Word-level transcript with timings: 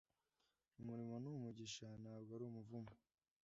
Umurimo 0.79 1.15
ni 1.19 1.29
umugisha 1.33 1.87
ntabwo 2.01 2.29
ari 2.35 2.43
umuvumo. 2.47 2.93